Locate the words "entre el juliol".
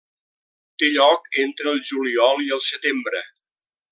1.43-2.43